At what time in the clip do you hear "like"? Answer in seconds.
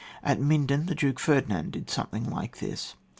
2.27-2.57